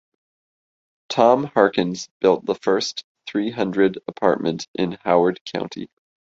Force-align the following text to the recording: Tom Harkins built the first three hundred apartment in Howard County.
Tom 1.09 1.43
Harkins 1.53 2.09
built 2.21 2.43
the 2.43 2.55
first 2.55 3.05
three 3.27 3.51
hundred 3.51 3.99
apartment 4.07 4.67
in 4.73 4.93
Howard 5.03 5.41
County. 5.45 5.91